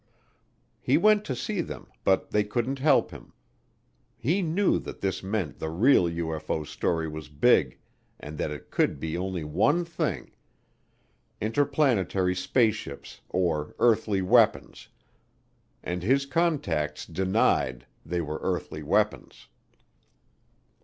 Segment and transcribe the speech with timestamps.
[0.79, 3.33] He went to see them but they couldn't help him.
[4.17, 7.77] He knew that this meant the real UFO story was big
[8.19, 10.31] and that it could be only one thing
[11.39, 14.87] interplanetary spaceships or earthly weapons
[15.83, 19.49] and his contacts denied they were earthly weapons.